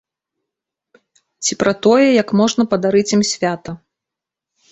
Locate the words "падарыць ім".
2.71-3.21